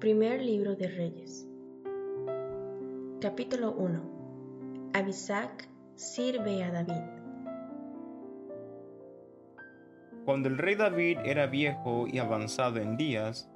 [0.00, 1.46] Primer libro de Reyes.
[3.20, 4.90] Capítulo 1.
[4.94, 7.04] Abisac sirve a David.
[10.24, 13.52] Cuando el rey David era viejo y avanzado en días,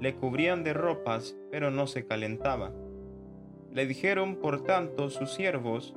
[0.00, 2.72] le cubrían de ropas, pero no se calentaba.
[3.70, 5.94] Le dijeron, por tanto, sus siervos,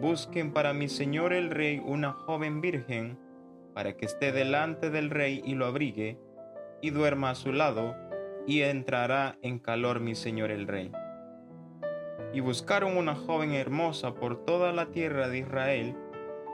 [0.00, 3.16] busquen para mi señor el rey una joven virgen,
[3.74, 6.18] para que esté delante del rey y lo abrigue,
[6.82, 8.09] y duerma a su lado,
[8.46, 10.90] y entrará en calor mi señor el rey.
[12.32, 15.96] Y buscaron una joven hermosa por toda la tierra de Israel,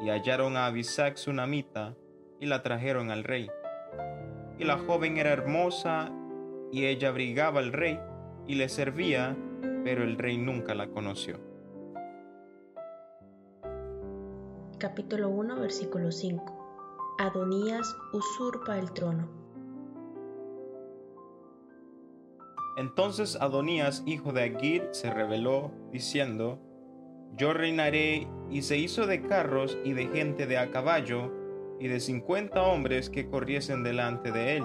[0.03, 1.95] y hallaron a Abisac sunamita,
[2.41, 3.51] y la trajeron al rey.
[4.59, 6.11] Y la joven era hermosa,
[6.73, 7.99] y ella abrigaba al rey,
[8.47, 9.37] y le servía,
[9.85, 11.39] pero el rey nunca la conoció.
[14.79, 17.17] Capítulo 1, versículo 5.
[17.19, 19.46] Adonías usurpa el trono.
[22.77, 26.61] Entonces Adonías, hijo de Agir, se rebeló, diciendo,
[27.35, 31.33] Yo reinaré, y se hizo de carros y de gente de a caballo,
[31.81, 34.65] y de cincuenta hombres que corriesen delante de él.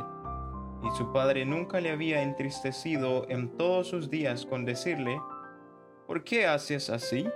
[0.84, 5.22] Y su padre nunca le había entristecido en todos sus días con decirle,
[6.06, 7.30] ¿por qué haces así?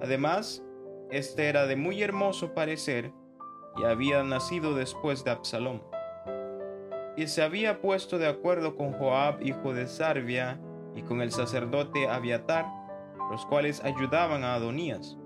[0.00, 0.62] Además,
[1.10, 3.12] este era de muy hermoso parecer,
[3.76, 5.93] y había nacido después de Absalón
[7.16, 10.58] y se había puesto de acuerdo con Joab, hijo de Sarvia,
[10.96, 12.66] y con el sacerdote Abiatar,
[13.30, 15.16] los cuales ayudaban a Adonías.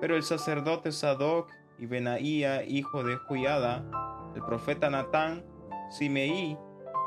[0.00, 3.84] Pero el sacerdote Sadoc y Benaía, hijo de Juiada,
[4.34, 5.44] el profeta Natán,
[5.90, 6.56] Simeí,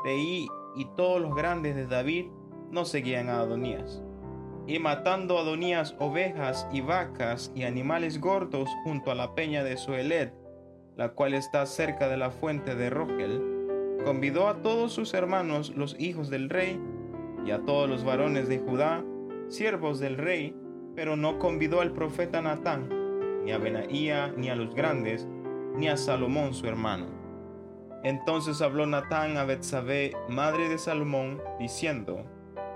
[0.04, 2.26] Reí y todos los grandes de David
[2.70, 4.02] no seguían a Adonías.
[4.66, 10.32] Y matando Adonías ovejas y vacas y animales gordos junto a la peña de Suelet,
[10.96, 13.53] la cual está cerca de la fuente de Rogel,
[14.04, 16.80] convidó a todos sus hermanos los hijos del rey
[17.44, 19.04] y a todos los varones de Judá,
[19.48, 20.54] siervos del rey,
[20.94, 22.88] pero no convidó al profeta Natán,
[23.44, 25.26] ni a Benaía, ni a los grandes,
[25.74, 27.06] ni a Salomón su hermano.
[28.02, 32.24] Entonces habló Natán a Betsabé, madre de Salomón, diciendo,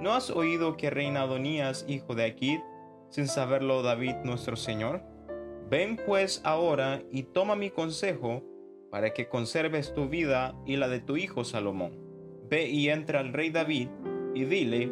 [0.00, 2.60] ¿No has oído que reina Adonías, hijo de Aquid,
[3.10, 5.02] sin saberlo David nuestro Señor?
[5.68, 8.42] Ven pues ahora y toma mi consejo,
[8.90, 11.98] para que conserves tu vida y la de tu hijo Salomón.
[12.48, 13.88] Ve y entra al rey David
[14.34, 14.90] y dile,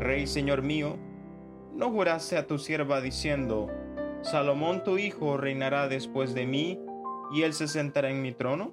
[0.00, 0.96] Rey Señor mío,
[1.74, 3.68] ¿no juraste a tu sierva diciendo,
[4.22, 6.80] Salomón tu hijo reinará después de mí
[7.32, 8.72] y él se sentará en mi trono?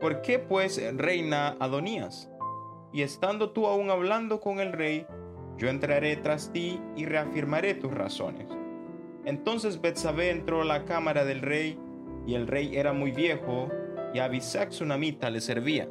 [0.00, 2.30] ¿Por qué pues reina Adonías?
[2.92, 5.06] Y estando tú aún hablando con el rey,
[5.56, 8.48] yo entraré tras ti y reafirmaré tus razones.
[9.24, 11.78] Entonces Betsabé entró a la cámara del rey
[12.26, 13.68] y el rey era muy viejo,
[14.12, 15.88] y Abisac sunamita le servía.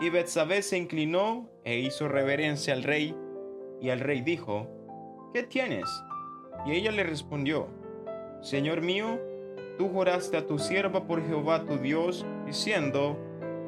[0.00, 3.16] Y Betsabé se inclinó e hizo reverencia al rey,
[3.80, 4.68] y el rey dijo,
[5.32, 5.88] ¿qué tienes?
[6.66, 7.68] Y ella le respondió,
[8.42, 9.18] Señor mío,
[9.78, 13.18] tú juraste a tu sierva por Jehová tu Dios, diciendo,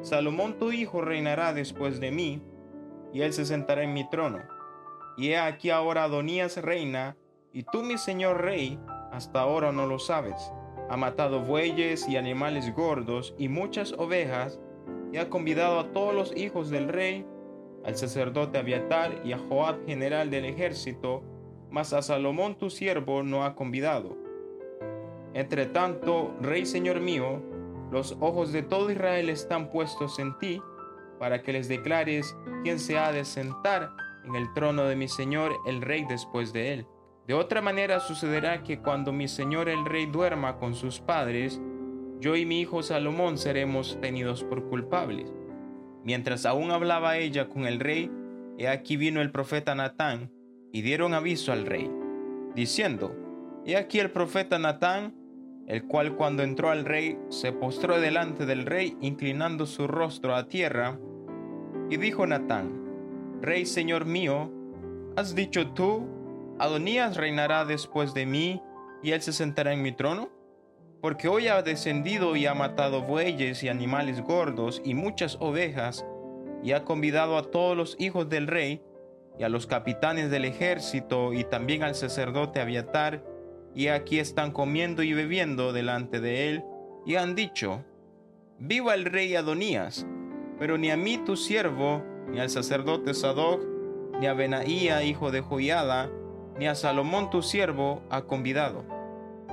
[0.01, 2.41] Salomón tu hijo reinará después de mí,
[3.11, 4.39] y él se sentará en mi trono.
[5.17, 7.17] Y he aquí ahora Adonías reina,
[7.51, 8.79] y tú mi señor rey,
[9.11, 10.51] hasta ahora no lo sabes
[10.89, 14.59] ha matado bueyes y animales gordos y muchas ovejas,
[15.11, 17.25] y ha convidado a todos los hijos del rey,
[17.85, 21.23] al sacerdote Abiatar y a Joab general del ejército,
[21.69, 24.17] mas a Salomón tu siervo no ha convidado.
[25.33, 27.41] Entre tanto, rey señor mío,
[27.91, 30.61] los ojos de todo Israel están puestos en ti,
[31.19, 33.91] para que les declares quién se ha de sentar
[34.25, 36.87] en el trono de mi señor el rey después de él.
[37.29, 41.61] De otra manera sucederá que cuando mi señor el rey duerma con sus padres,
[42.19, 45.31] yo y mi hijo Salomón seremos tenidos por culpables.
[46.03, 48.09] Mientras aún hablaba ella con el rey,
[48.57, 50.31] he aquí vino el profeta Natán,
[50.71, 51.87] y dieron aviso al rey,
[52.55, 53.15] diciendo,
[53.63, 55.13] He aquí el profeta Natán,
[55.67, 60.47] el cual cuando entró al rey se postró delante del rey, inclinando su rostro a
[60.47, 60.97] tierra,
[61.91, 62.71] y dijo Natán,
[63.39, 64.51] Rey señor mío,
[65.15, 66.18] ¿has dicho tú,
[66.59, 68.61] Adonías reinará después de mí
[69.01, 70.29] y él se sentará en mi trono.
[71.01, 76.05] porque hoy ha descendido y ha matado bueyes y animales gordos y muchas ovejas,
[76.61, 78.81] y ha convidado a todos los hijos del rey,
[79.37, 83.23] y a los capitanes del ejército, y también al sacerdote Abiatar,
[83.73, 86.63] y aquí están comiendo y bebiendo delante de él,
[87.05, 87.85] y han dicho,
[88.57, 90.05] Viva el rey Adonías,
[90.57, 93.61] pero ni a mí tu siervo, ni al sacerdote Sadoc,
[94.19, 96.11] ni a Benaía, hijo de Joiada,
[96.59, 98.83] ni a Salomón tu siervo ha convidado.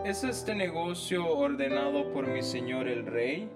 [0.04, 3.48] ¿Es este negocio ordenado por mi señor el rey?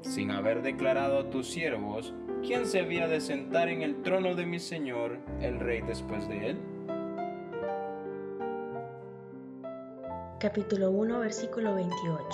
[0.00, 2.14] Sin haber declarado a tus siervos,
[2.44, 6.50] ¿quién se había de sentar en el trono de mi señor el rey después de
[6.50, 6.58] él?
[10.40, 12.26] Capítulo 1, versículo 28.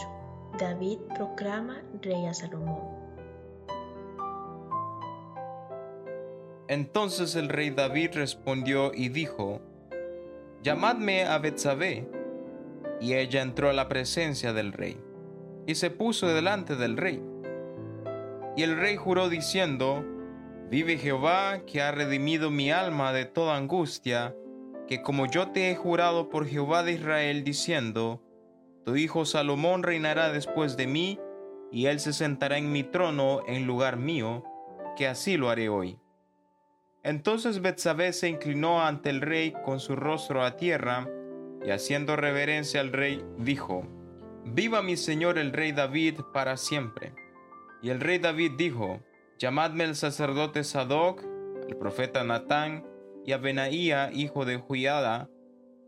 [0.58, 2.80] David proclama rey a Salomón.
[6.66, 9.60] Entonces el rey David respondió y dijo,
[10.62, 12.08] Llamadme a Betsabé.
[13.00, 14.96] Y ella entró a la presencia del rey,
[15.66, 17.20] y se puso delante del rey.
[18.56, 20.04] Y el rey juró diciendo,
[20.70, 24.36] Vive Jehová, que ha redimido mi alma de toda angustia,
[24.86, 28.22] que como yo te he jurado por Jehová de Israel, diciendo,
[28.84, 31.18] Tu hijo Salomón reinará después de mí,
[31.72, 34.44] y él se sentará en mi trono en lugar mío,
[34.96, 35.98] que así lo haré hoy.
[37.04, 41.08] Entonces Betsabé se inclinó ante el rey con su rostro a tierra,
[41.64, 43.86] y haciendo reverencia al rey, dijo,
[44.44, 47.14] Viva mi señor el rey David para siempre.
[47.80, 49.00] Y el rey David dijo,
[49.38, 51.22] Llamadme el sacerdote Sadoc,
[51.68, 52.84] el profeta Natán,
[53.24, 55.28] y a Benaía, hijo de Juiada,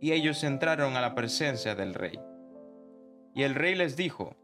[0.01, 2.19] y ellos entraron a la presencia del rey.
[3.35, 4.37] Y el rey les dijo,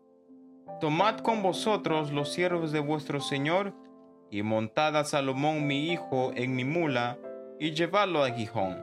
[0.80, 3.74] Tomad con vosotros los siervos de vuestro señor,
[4.30, 7.18] y montad a Salomón mi hijo en mi mula,
[7.58, 8.82] y llevadlo a Gijón.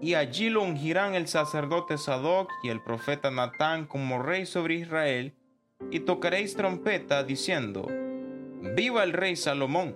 [0.00, 5.34] Y allí lo ungirán el sacerdote Sadoc y el profeta Natán como rey sobre Israel,
[5.90, 7.86] y tocaréis trompeta diciendo,
[8.76, 9.94] Viva el rey Salomón.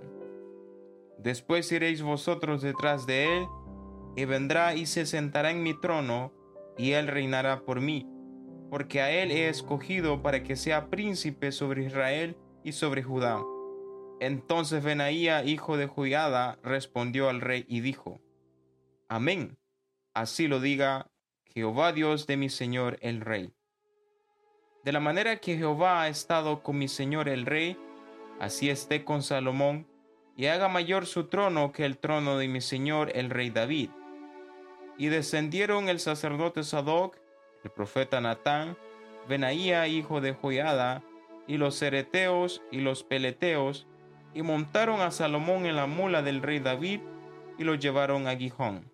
[1.19, 3.47] Después iréis vosotros detrás de él,
[4.17, 6.33] y vendrá y se sentará en mi trono,
[6.77, 8.07] y él reinará por mí,
[8.71, 13.41] porque a él he escogido para que sea príncipe sobre Israel y sobre Judá.
[14.23, 18.21] Entonces Benaía, hijo de Juiada, respondió al rey y dijo,
[19.09, 19.59] Amén,
[20.15, 21.11] así lo diga
[21.47, 23.53] Jehová Dios de mi Señor el rey.
[24.85, 27.77] De la manera que Jehová ha estado con mi Señor el rey,
[28.39, 29.89] así esté con Salomón,
[30.37, 33.91] y haga mayor su trono que el trono de mi Señor el rey David.
[34.99, 37.17] Y descendieron el sacerdote Sadoc,
[37.65, 38.79] el profeta Natán,
[39.29, 41.03] Benaía, hijo de Joiada,
[41.49, 43.89] y los cereteos y los peleteos,
[44.35, 47.01] y montaron a Salomón en la mula del rey David
[47.59, 48.91] y lo llevaron a Gijón.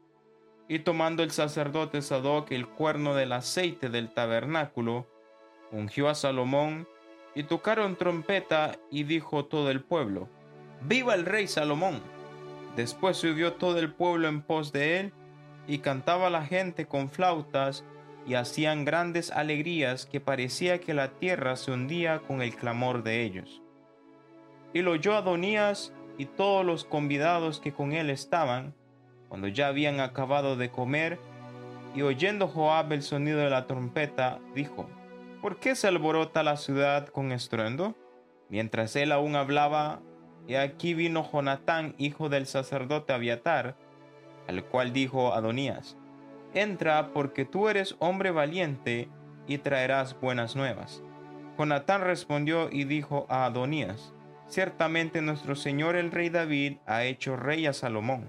[0.69, 5.06] Y tomando el sacerdote Sadoc el cuerno del aceite del tabernáculo,
[5.73, 6.87] ungió a Salomón
[7.35, 10.29] y tocaron trompeta y dijo todo el pueblo,
[10.82, 12.00] ¡Viva el rey Salomón!
[12.76, 15.12] Después subió todo el pueblo en pos de él
[15.67, 17.84] y cantaba la gente con flautas
[18.26, 23.23] y hacían grandes alegrías que parecía que la tierra se hundía con el clamor de
[23.23, 23.62] ellos.
[24.73, 28.75] Y lo oyó Adonías y todos los convidados que con él estaban,
[29.29, 31.19] cuando ya habían acabado de comer,
[31.94, 34.88] y oyendo Joab el sonido de la trompeta, dijo,
[35.41, 37.94] ¿Por qué se alborota la ciudad con estruendo?
[38.49, 40.00] Mientras él aún hablaba,
[40.47, 43.77] y aquí vino Jonatán, hijo del sacerdote Abiatar,
[44.48, 45.96] al cual dijo Adonías,
[46.55, 49.08] Entra porque tú eres hombre valiente
[49.46, 51.03] y traerás buenas nuevas.
[51.58, 54.15] Jonatán respondió y dijo a Adonías,
[54.48, 58.24] Ciertamente nuestro Señor el rey David ha hecho rey a Salomón,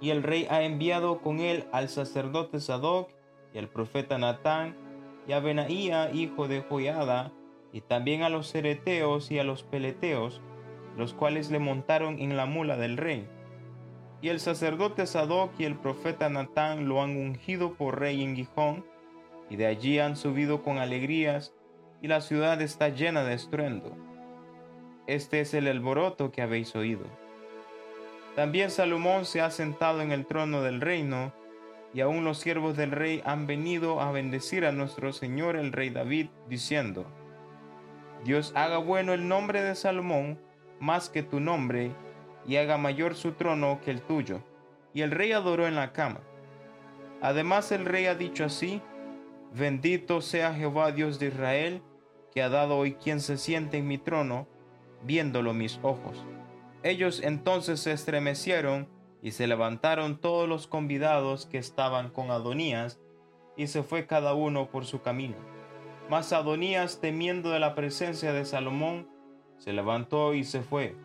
[0.00, 3.10] y el rey ha enviado con él al sacerdote Sadoc
[3.52, 4.76] y al profeta Natán
[5.26, 7.32] y a Benaía, hijo de Joiada,
[7.72, 10.40] y también a los cereteos y a los peleteos,
[10.96, 13.28] los cuales le montaron en la mula del rey.
[14.20, 18.86] Y el sacerdote Sadoc y el profeta Natán lo han ungido por rey en Gijón,
[19.50, 21.52] y de allí han subido con alegrías,
[22.00, 24.11] y la ciudad está llena de estruendo
[25.06, 27.04] este es el alboroto que habéis oído.
[28.36, 31.32] También Salomón se ha sentado en el trono del reino,
[31.94, 35.90] y aún los siervos del rey han venido a bendecir a nuestro Señor el rey
[35.90, 37.06] David, diciendo,
[38.24, 40.38] Dios haga bueno el nombre de Salomón
[40.80, 41.92] más que tu nombre,
[42.46, 44.42] y haga mayor su trono que el tuyo.
[44.94, 46.20] Y el rey adoró en la cama.
[47.20, 48.82] Además el rey ha dicho así,
[49.54, 51.82] Bendito sea Jehová Dios de Israel,
[52.32, 54.48] que ha dado hoy quien se siente en mi trono,
[55.04, 56.24] viéndolo mis ojos.
[56.82, 58.88] Ellos entonces se estremecieron
[59.22, 62.98] y se levantaron todos los convidados que estaban con Adonías,
[63.56, 65.36] y se fue cada uno por su camino.
[66.10, 69.08] Mas Adonías, temiendo de la presencia de Salomón,
[69.58, 70.96] se levantó y se fue,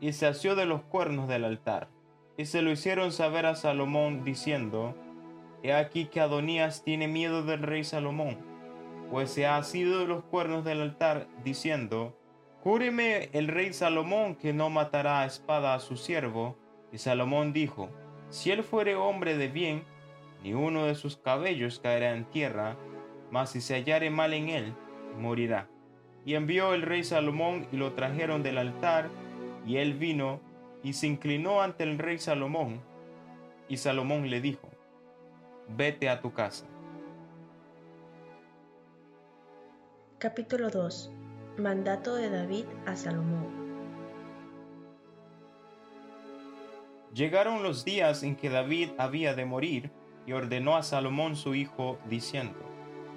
[0.00, 1.88] y se asió de los cuernos del altar.
[2.36, 4.94] Y se lo hicieron saber a Salomón, diciendo,
[5.62, 8.38] He aquí que Adonías tiene miedo del rey Salomón,
[9.10, 12.18] pues se ha asido de los cuernos del altar, diciendo,
[12.66, 16.56] Júreme el rey Salomón que no matará a espada a su siervo.
[16.90, 17.90] Y Salomón dijo,
[18.28, 19.84] Si él fuere hombre de bien,
[20.42, 22.76] ni uno de sus cabellos caerá en tierra,
[23.30, 24.74] mas si se hallare mal en él,
[25.16, 25.68] morirá.
[26.24, 29.10] Y envió el rey Salomón y lo trajeron del altar,
[29.64, 30.40] y él vino
[30.82, 32.80] y se inclinó ante el rey Salomón.
[33.68, 34.68] Y Salomón le dijo,
[35.68, 36.66] vete a tu casa.
[40.18, 41.12] Capítulo 2
[41.58, 43.46] Mandato de David a Salomón
[47.14, 49.90] Llegaron los días en que David había de morir,
[50.26, 52.58] y ordenó a Salomón su hijo, diciendo,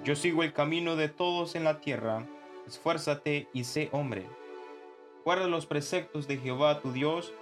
[0.04, 2.26] Yo sigo el camino de todos en la tierra,
[2.66, 4.26] esfuérzate y sé hombre.
[5.22, 7.34] Guarda los preceptos de Jehová tu Dios,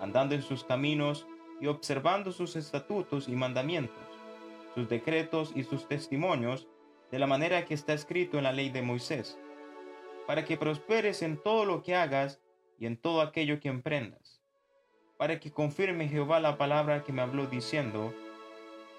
[0.00, 1.28] andando en sus caminos
[1.60, 3.94] y observando sus estatutos y mandamientos,
[4.74, 6.66] sus decretos y sus testimonios,
[7.12, 9.38] de la manera que está escrito en la ley de Moisés,
[10.26, 12.40] para que prosperes en todo lo que hagas
[12.78, 14.40] y en todo aquello que emprendas,
[15.16, 18.14] para que confirme Jehová la palabra que me habló diciendo,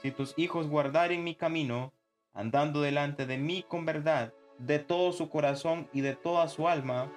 [0.02, 1.94] si tus hijos guardaren mi camino,
[2.34, 7.12] andando delante de mí con verdad, de todo su corazón y de toda su alma,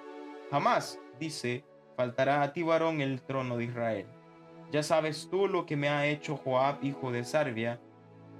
[0.49, 1.63] jamás, dice,
[1.95, 4.05] faltará a ti varón el trono de Israel.
[4.71, 7.79] Ya sabes tú lo que me ha hecho Joab, hijo de Sarbia,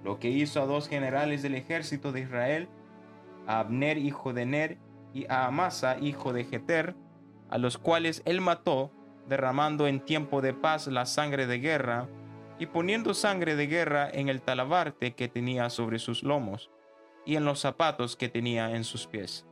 [0.04, 2.68] lo que hizo a dos generales del ejército de Israel,
[3.48, 4.78] a Abner, hijo de Ner,
[5.16, 6.94] y a Amasa, hijo de Jeter,
[7.50, 8.92] a los cuales él mató,
[9.30, 12.10] derramando en tiempo de paz la sangre de guerra,
[12.60, 16.70] y poniendo sangre de guerra en el talabarte que tenía sobre sus lomos,
[17.26, 19.46] y en los zapatos que tenía en sus pies.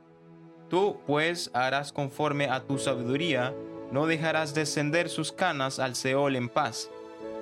[0.70, 3.56] Tú, pues, harás conforme a tu sabiduría,
[3.90, 6.92] no dejarás descender sus canas al Seol en paz.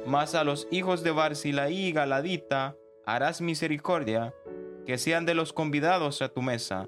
[0.06, 4.32] Mas a los hijos de Barcilaí y Galadita harás misericordia,
[4.86, 6.88] que sean de los convidados a tu mesa,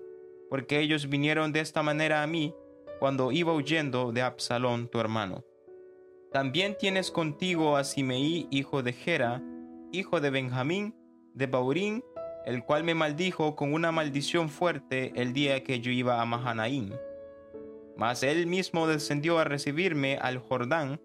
[0.53, 2.53] porque ellos vinieron de esta manera a mí
[2.99, 5.43] cuando iba huyendo de Absalón tu hermano.
[6.31, 9.41] También tienes contigo a Simeí, hijo de Gera,
[9.91, 10.93] hijo de Benjamín,
[11.33, 12.03] de Baurín,
[12.45, 16.91] el cual me maldijo con una maldición fuerte el día que yo iba a Mahanaim
[17.97, 21.01] mas él mismo descendió a recibirme al Jordán,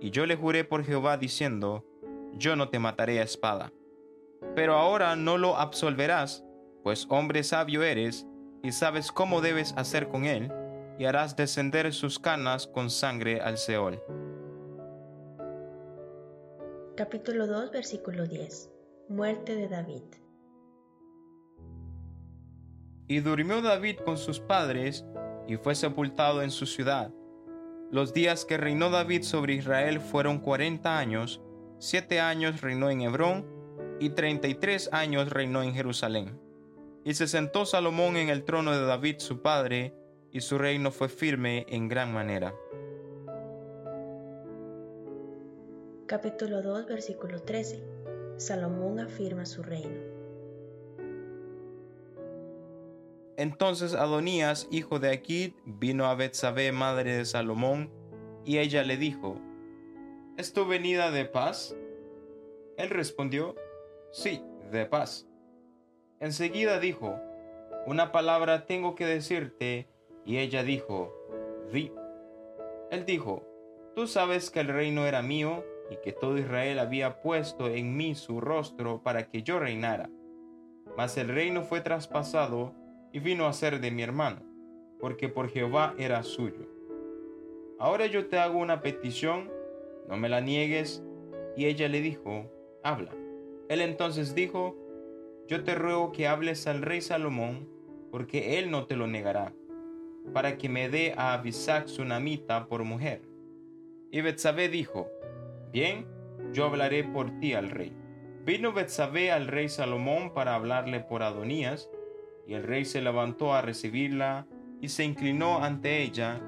[0.00, 1.84] y yo le juré por Jehová diciendo,
[2.32, 3.74] yo no te mataré a espada.
[4.54, 6.46] Pero ahora no lo absolverás,
[6.82, 8.26] pues hombre sabio eres,
[8.66, 10.50] y sabes cómo debes hacer con él,
[10.98, 14.02] y harás descender sus canas con sangre al Seol.
[16.96, 18.72] Capítulo 2, versículo 10.
[19.08, 20.02] Muerte de David.
[23.06, 25.06] Y durmió David con sus padres,
[25.46, 27.12] y fue sepultado en su ciudad.
[27.92, 31.40] Los días que reinó David sobre Israel fueron cuarenta años,
[31.78, 33.46] siete años reinó en Hebrón,
[34.00, 36.45] y treinta y tres años reinó en Jerusalén.
[37.06, 39.94] Y se sentó Salomón en el trono de David su padre,
[40.32, 42.52] y su reino fue firme en gran manera.
[46.06, 47.80] Capítulo 2, versículo 13.
[48.38, 50.00] Salomón afirma su reino.
[53.36, 57.88] Entonces Adonías, hijo de Aquid, vino a Betsabé, madre de Salomón,
[58.44, 59.38] y ella le dijo,
[60.36, 61.76] ¿Es tu venida de paz?
[62.76, 63.54] Él respondió,
[64.10, 65.28] Sí, de paz.
[66.20, 67.20] Enseguida dijo,
[67.86, 69.88] Una palabra tengo que decirte,
[70.24, 71.12] y ella dijo,
[71.72, 71.92] Di.
[72.90, 73.44] Él dijo,
[73.94, 78.14] Tú sabes que el reino era mío, y que todo Israel había puesto en mí
[78.14, 80.10] su rostro para que yo reinara.
[80.96, 82.74] Mas el reino fue traspasado
[83.12, 84.42] y vino a ser de mi hermano,
[85.00, 86.66] porque por Jehová era suyo.
[87.78, 89.50] Ahora yo te hago una petición,
[90.08, 91.02] no me la niegues.
[91.56, 92.50] Y ella le dijo,
[92.82, 93.12] habla.
[93.68, 94.76] Él entonces dijo,
[95.48, 97.68] yo te ruego que hables al rey Salomón,
[98.10, 99.52] porque él no te lo negará,
[100.32, 103.22] para que me dé a Abisac namita por mujer.
[104.10, 105.08] Y Betsabé dijo,
[105.72, 106.06] bien,
[106.52, 107.92] yo hablaré por ti al rey.
[108.44, 111.90] Vino Betsabé al rey Salomón para hablarle por Adonías,
[112.46, 114.46] y el rey se levantó a recibirla
[114.80, 116.40] y se inclinó ante ella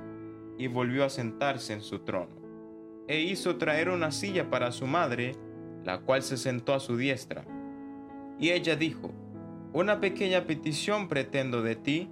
[0.56, 2.36] y volvió a sentarse en su trono.
[3.08, 5.32] E hizo traer una silla para su madre,
[5.84, 7.44] la cual se sentó a su diestra.
[8.38, 9.10] Y ella dijo,
[9.72, 12.10] Una pequeña petición pretendo de ti,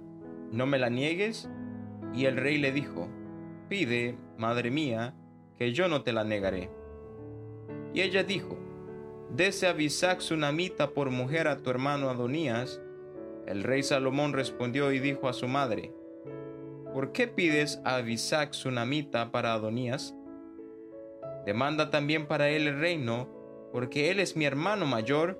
[0.51, 1.49] no me la niegues.
[2.13, 3.07] Y el rey le dijo,
[3.69, 5.13] Pide, madre mía,
[5.57, 6.69] que yo no te la negaré.
[7.93, 8.57] Y ella dijo,
[9.35, 12.81] Dese a Bisac Sunamita por mujer a tu hermano Adonías,
[13.45, 15.91] El rey Salomón respondió y dijo a su madre,
[16.93, 20.15] ¿Por qué pides a Abisac sunamita para Adonías?
[21.45, 23.29] Demanda también para él el reino,
[23.71, 25.39] porque él es mi hermano mayor,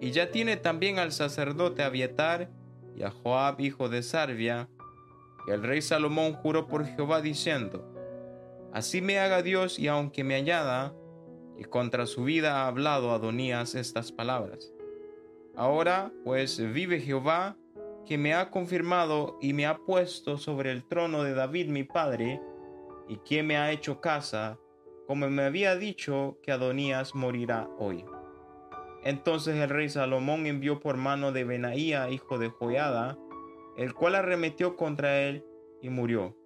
[0.00, 2.50] y ya tiene también al sacerdote Abiatar
[2.96, 4.68] y a Joab hijo de Sarvia.
[5.46, 7.92] Y el rey Salomón juró por Jehová diciendo,
[8.72, 10.94] Así me haga Dios y aunque me añada,
[11.58, 14.72] y contra su vida ha hablado Adonías estas palabras.
[15.54, 17.56] Ahora pues vive Jehová,
[18.04, 22.40] que me ha confirmado y me ha puesto sobre el trono de David mi padre,
[23.08, 24.58] y quien me ha hecho casa,
[25.06, 28.04] como me había dicho que Adonías morirá hoy.
[29.06, 33.16] Entonces el rey Salomón envió por mano de Benaía, hijo de Joiada,
[33.76, 35.44] el cual arremetió contra él
[35.80, 36.36] y murió.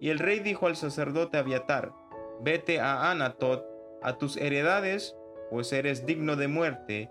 [0.00, 1.92] Y el rey dijo al sacerdote Abiatar,
[2.40, 3.64] vete a Anatot,
[4.02, 5.14] a tus heredades,
[5.50, 7.10] pues eres digno de muerte,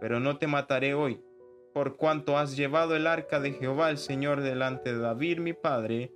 [0.00, 1.20] pero no te mataré hoy,
[1.74, 6.14] por cuanto has llevado el arca de Jehová el Señor delante de David mi padre,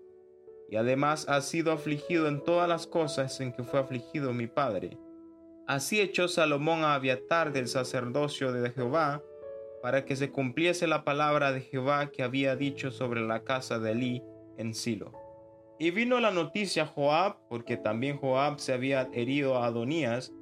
[0.71, 4.97] y además has sido afligido en todas las cosas en que fue afligido mi padre.
[5.67, 9.23] Así echó Salomón a Abiatar del sacerdocio de Jehová,
[9.83, 13.93] para que se cumpliese la palabra de Jehová que había dicho sobre la casa de
[13.93, 14.23] Elí
[14.59, 15.13] en Silo.
[15.79, 20.33] Y vino la noticia a Joab, porque también Joab se había adherido a Adonías,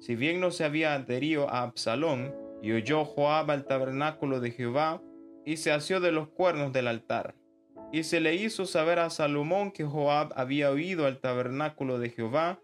[0.00, 5.02] si bien no se había adherido a Absalón, y oyó Joab al tabernáculo de Jehová,
[5.44, 7.34] y se asió de los cuernos del altar.
[7.92, 12.60] Y se le hizo saber a Salomón que Joab había oído al tabernáculo de Jehová,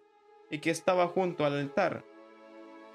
[0.52, 2.04] y que estaba junto al altar.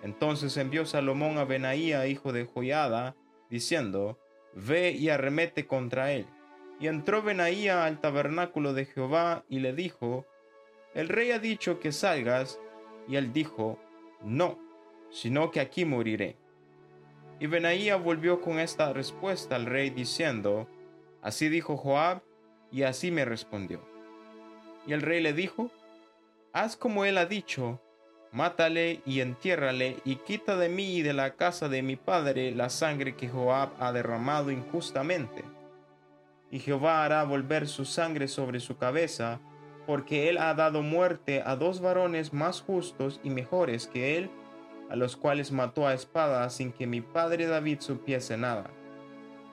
[0.04, 3.16] Entonces envió Salomón a Benaía, hijo de Joiada,
[3.50, 4.20] diciendo,
[4.54, 6.28] Ve y arremete contra él.
[6.80, 10.28] Y entró Benaía al tabernáculo de Jehová y le dijo,
[10.94, 12.60] El rey ha dicho que salgas.
[13.08, 13.80] Y él dijo,
[14.22, 14.60] No,
[15.10, 16.38] sino que aquí moriré.
[17.40, 20.68] Y Benaía volvió con esta respuesta al rey diciendo,
[21.24, 22.22] Así dijo Joab,
[22.72, 23.82] y así me respondió.
[24.86, 25.72] Y el rey le dijo,
[26.54, 27.82] Haz como él ha dicho,
[28.32, 32.70] mátale y entiérrale, y quita de mí y de la casa de mi padre la
[32.70, 35.44] sangre que Joab ha derramado injustamente
[36.52, 39.40] y Jehová hará volver su sangre sobre su cabeza,
[39.86, 44.30] porque él ha dado muerte a dos varones más justos y mejores que él,
[44.90, 48.70] a los cuales mató a espada sin que mi padre David supiese nada.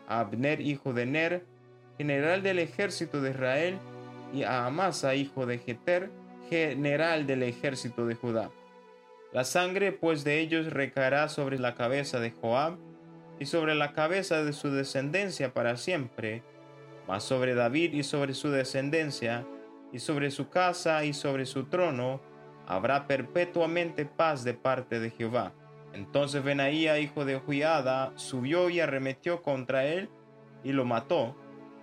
[0.06, 1.44] A Abner hijo de Ner,
[1.98, 3.78] general del ejército de Israel,
[4.32, 6.10] y a Amasa hijo de Jeter,
[6.48, 8.50] general del ejército de Judá.
[9.32, 12.76] La sangre pues de ellos recaerá sobre la cabeza de Joab,
[13.38, 16.42] y sobre la cabeza de su descendencia para siempre,
[17.08, 19.46] mas sobre David y sobre su descendencia,
[19.92, 22.20] y sobre su casa y sobre su trono,
[22.66, 25.52] habrá perpetuamente paz de parte de Jehová.
[25.92, 30.08] Entonces Benaía, hijo de Juiada, subió y arremetió contra él,
[30.62, 31.36] y lo mató,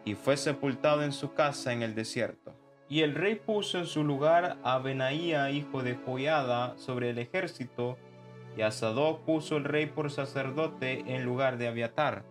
[0.04, 2.56] y fue sepultado en su casa en el desierto.
[2.92, 7.98] Y el rey puso en su lugar a Benaía, hijo de Joiada, sobre el ejército,
[8.58, 12.26] y a Sadoc puso el rey por sacerdote en lugar de Abiatar.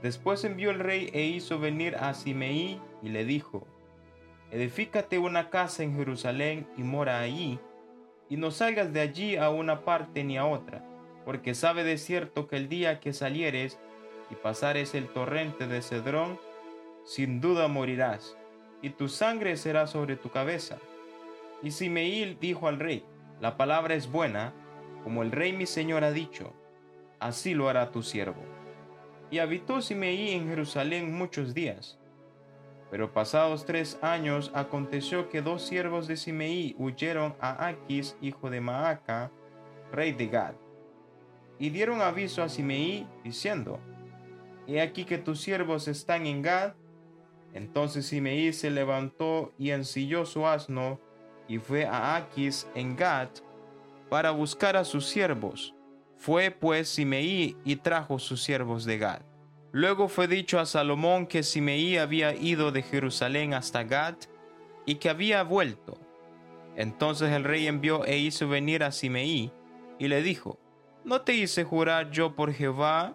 [0.00, 3.66] Después envió el rey e hizo venir a Simeí y le dijo,
[4.52, 7.58] Edifícate una casa en Jerusalén y mora allí,
[8.28, 10.84] y no salgas de allí a una parte ni a otra,
[11.24, 13.80] porque sabe de cierto que el día que salieres
[14.30, 16.38] y pasares el torrente de Cedrón,
[17.04, 18.36] sin duda morirás,
[18.82, 20.78] y tu sangre será sobre tu cabeza.
[21.62, 23.04] Y Simeí dijo al rey,
[23.40, 24.52] La palabra es buena,
[25.04, 26.52] como el rey mi señor ha dicho,
[27.20, 28.42] así lo hará tu siervo.
[29.30, 31.98] Y habitó Simeí en Jerusalén muchos días.
[32.90, 38.60] Pero pasados tres años aconteció que dos siervos de Simeí huyeron a Aquis, hijo de
[38.60, 39.30] Maaca,
[39.92, 40.54] rey de Gad,
[41.58, 43.80] y dieron aviso a Simeí, diciendo,
[44.66, 46.74] He aquí que tus siervos están en Gad.
[47.54, 51.00] Entonces Simeí se levantó y ensilló su asno,
[51.48, 53.30] y fue a Aquis en Gad,
[54.10, 55.74] para buscar a sus siervos
[56.18, 59.22] fue pues Simeí y trajo sus siervos de Gad.
[59.70, 64.16] Luego fue dicho a Salomón que Simeí había ido de Jerusalén hasta Gad
[64.84, 65.98] y que había vuelto.
[66.76, 69.52] Entonces el rey envió e hizo venir a Simeí
[69.98, 70.58] y le dijo,
[71.04, 73.14] ¿no te hice jurar yo por Jehová?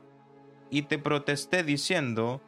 [0.69, 2.41] Y te protesté diciendo,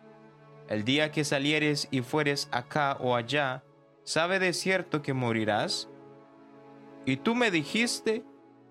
[0.69, 3.63] el día que salieres y fueres acá o allá,
[4.04, 5.89] ¿sabe de cierto que morirás?
[7.06, 8.23] Y tú me dijiste,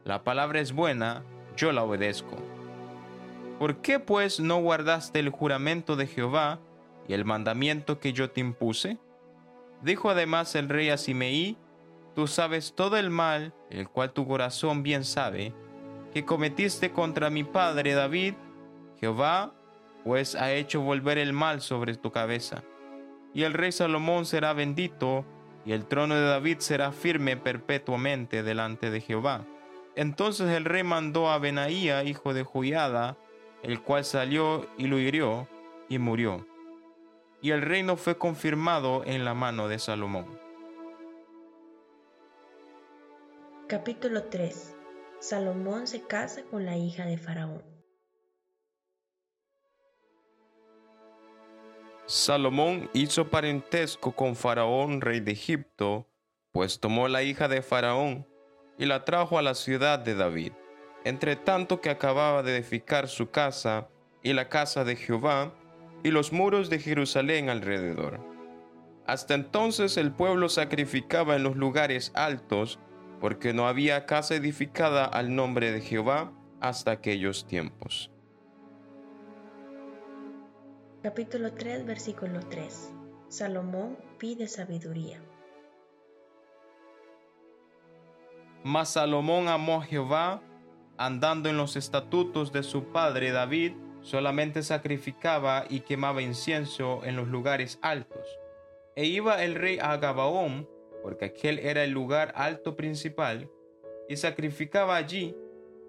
[0.04, 1.22] la palabra es buena,
[1.57, 2.37] yo la obedezco.
[3.59, 6.59] ¿Por qué pues no guardaste el juramento de Jehová
[7.07, 8.98] y el mandamiento que yo te impuse?
[9.83, 11.57] Dijo además el rey a Simeí,
[12.14, 15.54] tú sabes todo el mal, el cual tu corazón bien sabe,
[16.12, 18.35] que cometiste contra mi padre David.
[19.00, 19.54] Jehová
[20.05, 22.62] pues ha hecho volver el mal sobre tu cabeza.
[23.33, 25.25] Y el rey Salomón será bendito,
[25.64, 29.47] y el trono de David será firme perpetuamente delante de Jehová.
[29.97, 33.17] Entonces el rey mandó a Benaía, hijo de Joiada,
[33.62, 35.49] el cual salió y lo hirió,
[35.88, 36.47] y murió.
[37.40, 40.27] Y el reino fue confirmado en la mano de Salomón.
[43.67, 44.77] Capítulo 3
[45.21, 47.74] Salomón se casa con la hija de Faraón.
[52.07, 56.07] Salomón hizo parentesco con Faraón, rey de Egipto,
[56.53, 58.27] pues tomó la hija de Faraón
[58.79, 60.53] y la trajo a la ciudad de David,
[61.05, 63.88] entre tanto que acababa de edificar su casa
[64.23, 65.55] y la casa de Jehová
[66.03, 68.21] y los muros de Jerusalén alrededor.
[69.07, 72.79] Hasta entonces el pueblo sacrificaba en los lugares altos,
[73.19, 78.13] porque no había casa edificada al nombre de Jehová hasta aquellos tiempos.
[81.05, 82.90] Capítulo 3, versículo 3.
[83.29, 85.23] Salomón pide sabiduría.
[88.62, 90.40] Mas Salomón amó a Jehová,
[90.97, 97.29] andando en los estatutos de su padre David, solamente sacrificaba y quemaba incienso en los
[97.29, 98.27] lugares altos.
[98.97, 100.67] E iba el rey a Gabaón,
[101.03, 103.51] porque aquel era el lugar alto principal,
[104.09, 105.37] y sacrificaba allí.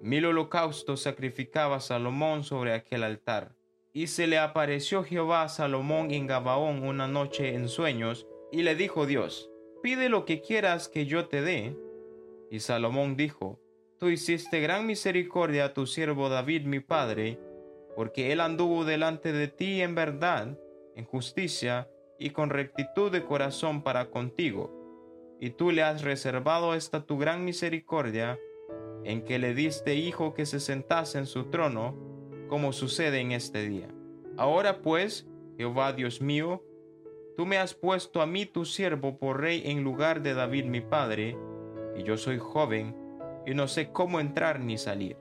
[0.01, 3.54] Mil holocaustos sacrificaba Salomón sobre aquel altar.
[3.95, 8.75] Y se le apareció Jehová a Salomón en Gabaón una noche en sueños, y le
[8.75, 9.49] dijo Dios,
[9.81, 11.77] pide lo que quieras que yo te dé.
[12.51, 13.61] Y Salomón dijo,
[13.97, 17.39] Tú hiciste gran misericordia a tu siervo David mi padre,
[17.95, 20.59] porque él anduvo delante de ti en verdad,
[20.97, 25.37] en justicia y con rectitud de corazón para contigo.
[25.39, 28.37] Y tú le has reservado esta tu gran misericordia,
[29.05, 32.14] en que le diste hijo que se sentase en su trono,
[32.47, 33.87] como sucede en este día.
[34.37, 35.27] Ahora pues,
[35.57, 36.63] Jehová Dios mío,
[37.37, 40.81] tú me has puesto a mí tu siervo por rey en lugar de David mi
[40.81, 41.37] padre,
[41.95, 42.95] y yo soy joven,
[43.45, 45.17] y no sé cómo entrar ni salir.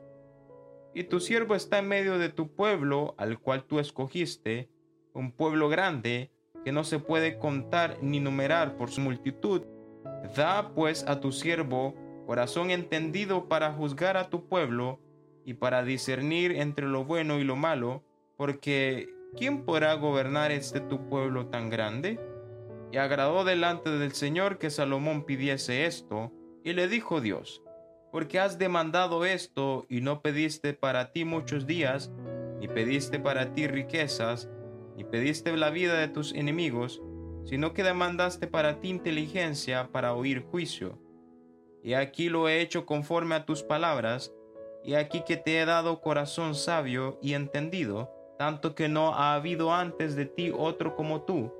[0.94, 4.68] Y tu siervo está en medio de tu pueblo, al cual tú escogiste,
[5.12, 6.30] un pueblo grande,
[6.64, 9.62] que no se puede contar ni numerar por su multitud.
[10.36, 11.94] Da pues a tu siervo
[12.26, 15.00] corazón entendido para juzgar a tu pueblo,
[15.44, 18.02] y para discernir entre lo bueno y lo malo,
[18.36, 22.18] porque ¿quién podrá gobernar este tu pueblo tan grande?
[22.92, 26.32] Y agradó delante del Señor que Salomón pidiese esto,
[26.64, 27.62] y le dijo Dios,
[28.10, 32.10] porque has demandado esto y no pediste para ti muchos días,
[32.58, 34.48] ni pediste para ti riquezas,
[34.96, 37.02] ni pediste la vida de tus enemigos,
[37.44, 40.98] sino que demandaste para ti inteligencia para oír juicio.
[41.82, 44.32] Y aquí lo he hecho conforme a tus palabras,
[44.84, 49.72] y aquí que te he dado corazón sabio y entendido, tanto que no ha habido
[49.72, 51.52] antes de ti otro como tú,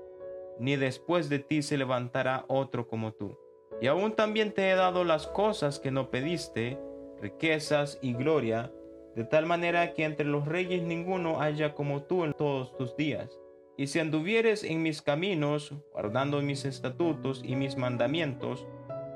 [0.59, 3.39] ni después de ti se levantará otro como tú.
[3.81, 6.79] Y aún también te he dado las cosas que no pediste,
[7.21, 8.71] riquezas y gloria,
[9.17, 13.41] de tal manera que entre los reyes ninguno haya como tú en todos tus días.
[13.77, 18.67] Y si anduvieres en mis caminos, guardando mis estatutos y mis mandamientos,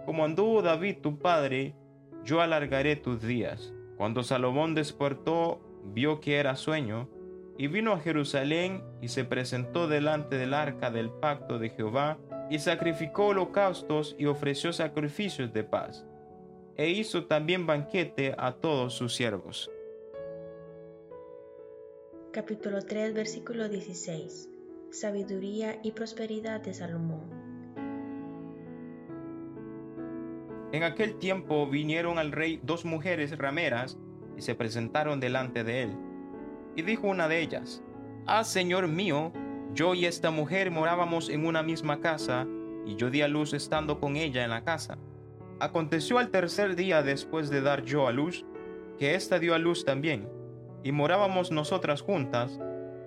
[0.06, 1.76] como anduvo David tu padre,
[2.24, 3.72] yo alargaré tus días.
[3.98, 5.60] Cuando Salomón despertó,
[5.92, 7.08] vio que era sueño,
[7.58, 12.16] y vino a Jerusalén y se presentó delante del arca del pacto de Jehová,
[12.48, 16.06] y sacrificó holocaustos y ofreció sacrificios de paz,
[16.76, 19.68] e hizo también banquete a todos sus siervos.
[22.32, 24.48] Capítulo 3, versículo 16.
[24.92, 27.47] Sabiduría y prosperidad de Salomón.
[30.72, 33.98] En aquel tiempo vinieron al rey dos mujeres rameras
[34.36, 35.96] y se presentaron delante de él.
[36.76, 37.82] Y dijo una de ellas,
[38.26, 39.32] Ah, Señor mío,
[39.72, 42.46] yo y esta mujer morábamos en una misma casa,
[42.84, 44.98] y yo di a luz estando con ella en la casa.
[45.60, 48.44] Aconteció al tercer día después de dar yo a luz,
[48.98, 50.28] que ésta dio a luz también,
[50.84, 52.60] y morábamos nosotras juntas,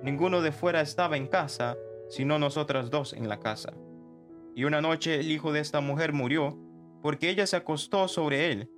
[0.03, 1.77] ninguno de fuera estaba en casa,
[2.09, 3.73] sino nosotras dos en la casa.
[4.55, 6.57] Y una noche el hijo de esta mujer murió,
[7.01, 8.69] porque ella se acostó sobre él.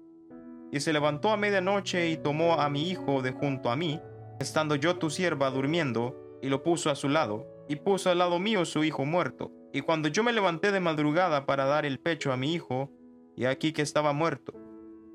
[0.72, 4.00] Y se levantó a medianoche y tomó a mi hijo de junto a mí,
[4.40, 8.40] estando yo tu sierva durmiendo, y lo puso a su lado, y puso al lado
[8.40, 9.52] mío su hijo muerto.
[9.72, 12.92] Y cuando yo me levanté de madrugada para dar el pecho a mi hijo,
[13.36, 14.54] y aquí que estaba muerto.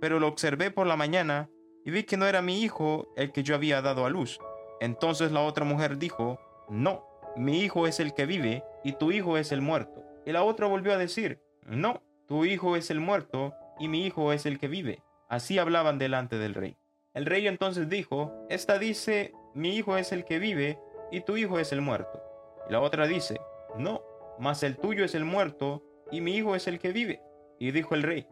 [0.00, 1.50] Pero lo observé por la mañana,
[1.84, 4.38] y vi que no era mi hijo el que yo había dado a luz.
[4.80, 7.04] Entonces la otra mujer dijo, No,
[7.36, 10.04] mi hijo es el que vive, y tu hijo es el muerto.
[10.24, 14.32] Y la otra volvió a decir, No, tu hijo es el muerto y mi hijo
[14.34, 15.02] es el que vive.
[15.30, 16.76] Así hablaban delante del rey.
[17.14, 20.78] El rey entonces dijo, Esta dice, mi hijo es el que vive,
[21.10, 22.22] y tu hijo es el muerto.
[22.68, 23.40] Y la otra dice,
[23.78, 24.02] no,
[24.38, 27.22] mas el tuyo es el muerto, y mi hijo es el que vive.
[27.58, 28.28] Y dijo el rey,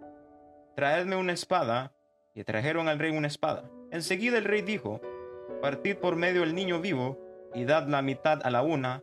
[0.75, 1.95] traedme una espada,
[2.35, 3.71] y trajeron al rey una espada.
[3.91, 5.01] Enseguida el rey dijo,
[5.63, 7.19] partid por medio el niño vivo,
[7.55, 9.03] y dad la mitad a la una,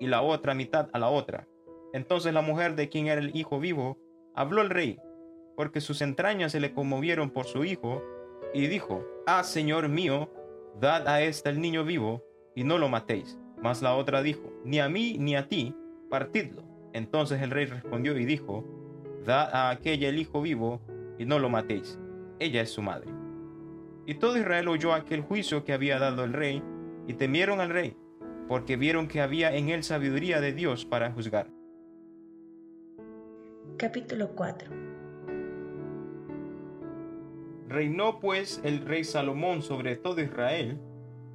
[0.00, 1.46] y la otra mitad a la otra.
[1.92, 3.98] Entonces la mujer de quien era el hijo vivo,
[4.34, 4.98] habló al rey,
[5.56, 8.02] porque sus entrañas se le conmovieron por su hijo,
[8.52, 10.30] y dijo, Ah, Señor mío,
[10.80, 12.22] dad a éste el niño vivo,
[12.54, 13.38] y no lo matéis.
[13.62, 15.74] Mas la otra dijo, Ni a mí ni a ti,
[16.10, 16.62] partidlo.
[16.92, 18.64] Entonces el rey respondió y dijo,
[19.24, 20.80] Dad a aquella el hijo vivo,
[21.18, 21.98] y no lo matéis.
[22.38, 23.10] Ella es su madre.
[24.06, 26.62] Y todo Israel oyó aquel juicio que había dado el rey,
[27.06, 27.96] y temieron al rey,
[28.48, 31.48] porque vieron que había en él sabiduría de Dios para juzgar.
[33.76, 34.70] Capítulo 4
[37.66, 40.78] Reinó pues el rey Salomón sobre todo Israel,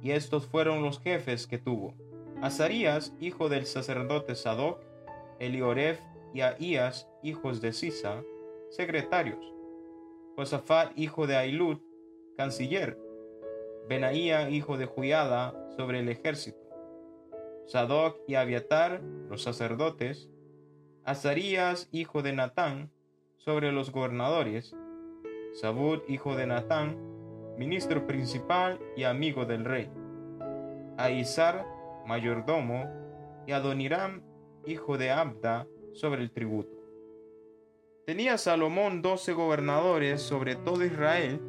[0.00, 1.94] y estos fueron los jefes que tuvo.
[2.40, 4.80] Azarías, hijo del sacerdote Sadoc,
[5.38, 6.00] Elioref
[6.32, 8.22] y Ahías, hijos de Sisa,
[8.70, 9.44] secretarios.
[10.34, 11.76] Josafat, hijo de Ailud,
[12.38, 12.98] canciller.
[13.86, 16.58] Benaía, hijo de Juyada, sobre el ejército.
[17.66, 20.30] Sadoc y Abiatar, los sacerdotes.
[21.04, 22.90] Azarías, hijo de Natán,
[23.38, 24.76] sobre los gobernadores.
[25.54, 26.96] Sabud, hijo de Natán,
[27.56, 29.90] ministro principal y amigo del rey.
[30.98, 31.66] Aizar,
[32.06, 32.88] mayordomo,
[33.46, 34.22] y Adoniram,
[34.66, 36.70] hijo de Abda, sobre el tributo.
[38.06, 41.40] Tenía Salomón doce gobernadores sobre todo Israel,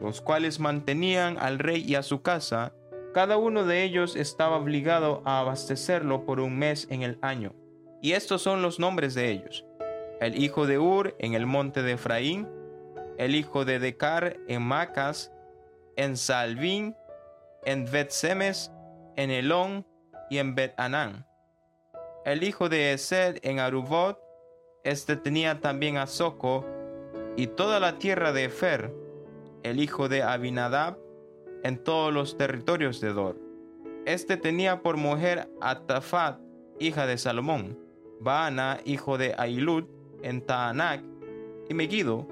[0.00, 2.74] los cuales mantenían al rey y a su casa,
[3.12, 7.54] cada uno de ellos estaba obligado a abastecerlo por un mes en el año.
[8.04, 9.64] Y estos son los nombres de ellos.
[10.20, 12.46] El hijo de Ur en el monte de Efraín,
[13.16, 15.32] el hijo de Decar en Macas,
[15.96, 16.94] en Salvín,
[17.64, 18.70] en Bet-Semes,
[19.16, 19.86] en Elón
[20.28, 21.26] y en Bet-Anán.
[22.26, 24.20] El hijo de Esed en Arubot,
[24.82, 26.66] este tenía también a Soco
[27.38, 28.92] y toda la tierra de Efer,
[29.62, 30.98] el hijo de Abinadab,
[31.62, 33.40] en todos los territorios de Dor.
[34.04, 36.38] Este tenía por mujer a Tafat,
[36.78, 37.82] hija de Salomón,
[38.20, 39.84] Baana, hijo de Ailud,
[40.22, 41.02] en Taanac,
[41.68, 42.28] y Megiddo,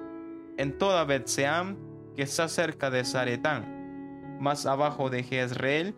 [0.57, 1.77] en toda Betseam,
[2.17, 5.95] que está cerca de Zaretán, más abajo de Jezreel,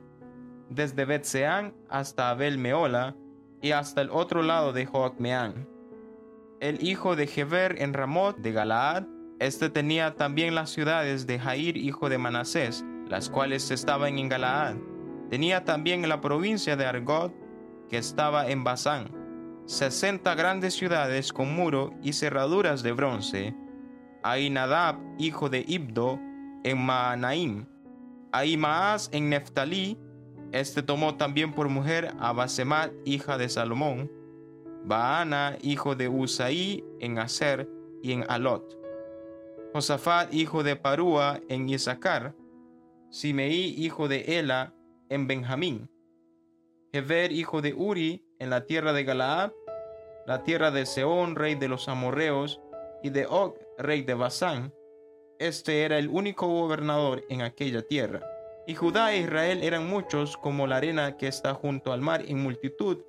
[0.68, 3.16] desde Betseán hasta Abel Meola,
[3.61, 5.66] y hasta el otro lado de Joacmeán.
[6.61, 9.05] El hijo de Heber en Ramot de Galaad,
[9.38, 14.77] este tenía también las ciudades de Jair, hijo de Manasés, las cuales estaban en Galaad.
[15.31, 17.35] Tenía también la provincia de Argot,
[17.88, 19.11] que estaba en Basán,
[19.66, 23.55] sesenta grandes ciudades con muro y cerraduras de bronce.
[24.22, 26.18] Ainadab, hijo de Ibdo,
[26.64, 27.66] en Maanaim.
[28.33, 29.98] Aimaas en Neftalí,
[30.53, 34.11] este tomó también por mujer a Basemat, hija de Salomón.
[34.85, 37.68] Baana, hijo de Usaí, en Aser
[38.03, 38.79] y en Alot.
[39.72, 42.37] Josafat, hijo de Parúa, en Isaacar.
[43.11, 44.74] Simeí, hijo de Ela,
[45.09, 45.90] en Benjamín.
[46.92, 49.53] Heber, hijo de Uri, en la tierra de Galaad,
[50.27, 52.61] la tierra de Seón, rey de los amorreos,
[53.03, 54.73] y de Og, rey de Basán.
[55.38, 58.23] Este era el único gobernador en aquella tierra.
[58.66, 62.42] Y Judá e Israel eran muchos como la arena que está junto al mar en
[62.42, 63.03] multitud,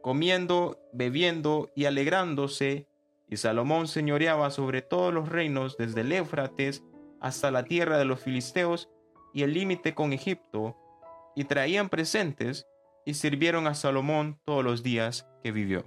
[0.00, 2.86] comiendo, bebiendo y alegrándose.
[3.28, 6.82] Y Salomón señoreaba sobre todos los reinos desde el Éufrates
[7.20, 8.88] hasta la tierra de los filisteos
[9.34, 10.76] y el límite con Egipto,
[11.34, 12.66] y traían presentes
[13.04, 15.84] y sirvieron a Salomón todos los días que vivió.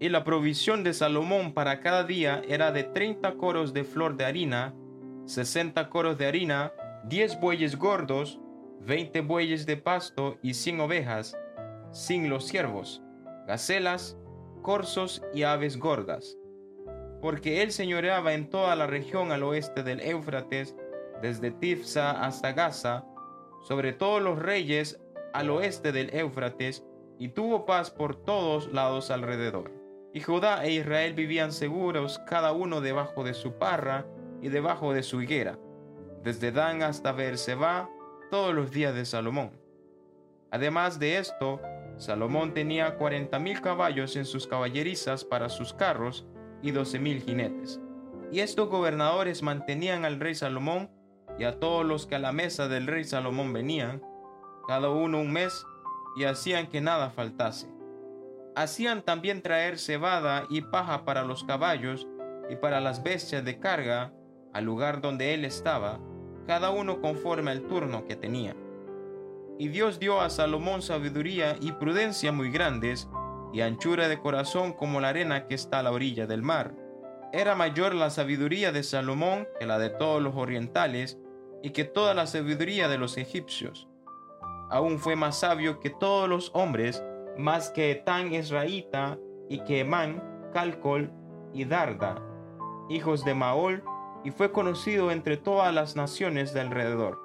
[0.00, 4.24] Y la provisión de Salomón para cada día era de treinta coros de flor de
[4.24, 4.74] harina,
[5.24, 6.72] sesenta coros de harina,
[7.04, 8.40] diez bueyes gordos,
[8.80, 11.36] veinte bueyes de pasto y cien ovejas,
[11.92, 13.02] sin los siervos,
[13.46, 14.18] gacelas,
[14.62, 16.36] corzos y aves gordas.
[17.22, 20.76] Porque él señoreaba en toda la región al oeste del Éufrates,
[21.22, 23.06] desde Tifsa hasta Gaza,
[23.62, 25.00] sobre todos los reyes
[25.34, 26.82] al oeste del Éufrates,
[27.18, 29.70] y tuvo paz por todos lados alrededor.
[30.14, 34.06] Y Judá e Israel vivían seguros cada uno debajo de su parra
[34.40, 35.58] y debajo de su higuera
[36.24, 37.90] desde Dan hasta Beerseba,
[38.30, 39.50] todos los días de Salomón.
[40.50, 41.60] Además de esto,
[41.98, 46.26] Salomón tenía cuarenta mil caballos en sus caballerizas para sus carros
[46.62, 47.78] y doce mil jinetes.
[48.32, 50.90] Y estos gobernadores mantenían al rey Salomón
[51.38, 54.02] y a todos los que a la mesa del rey Salomón venían,
[54.66, 55.66] cada uno un mes,
[56.16, 57.68] y hacían que nada faltase.
[58.54, 62.06] Hacían también traer cebada y paja para los caballos
[62.48, 64.12] y para las bestias de carga
[64.52, 65.98] al lugar donde él estaba,
[66.46, 68.54] cada uno conforme al turno que tenía.
[69.58, 73.08] Y Dios dio a Salomón sabiduría y prudencia muy grandes,
[73.52, 76.74] y anchura de corazón como la arena que está a la orilla del mar.
[77.32, 81.18] Era mayor la sabiduría de Salomón que la de todos los orientales,
[81.62, 83.88] y que toda la sabiduría de los egipcios.
[84.70, 87.02] Aún fue más sabio que todos los hombres,
[87.36, 90.22] más que Etán Esraíta, y que Emán,
[90.52, 91.12] Calcol
[91.52, 92.22] y Darda,
[92.88, 93.84] hijos de Maol,
[94.24, 97.24] y fue conocido entre todas las naciones de alrededor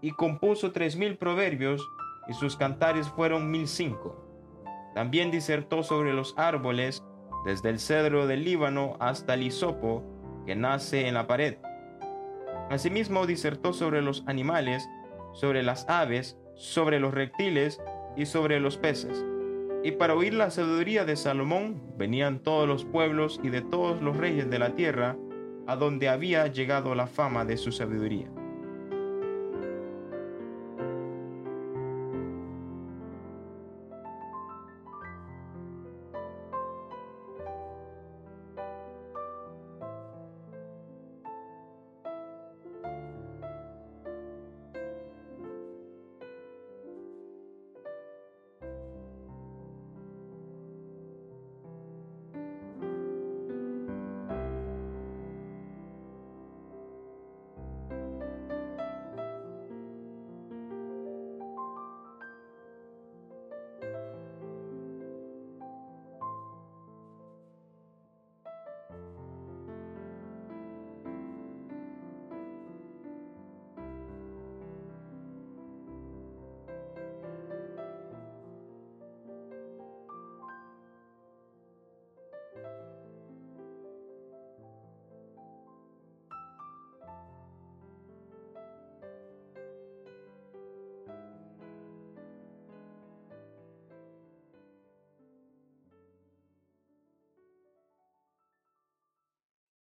[0.00, 1.90] y compuso tres mil proverbios,
[2.28, 4.24] y sus cantares fueron mil cinco.
[4.94, 7.02] También disertó sobre los árboles,
[7.44, 10.04] desde el cedro del Líbano hasta el hisopo,
[10.44, 11.58] que nace en la pared.
[12.70, 14.88] Asimismo disertó sobre los animales,
[15.32, 17.80] sobre las aves, sobre los reptiles
[18.16, 19.24] y sobre los peces.
[19.82, 24.16] Y para oír la sabiduría de Salomón venían todos los pueblos y de todos los
[24.16, 25.16] reyes de la tierra,
[25.66, 28.28] a donde había llegado la fama de su sabiduría.